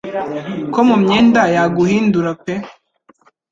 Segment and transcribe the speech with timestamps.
[0.73, 2.55] Ko mu myenda yaguhindura pe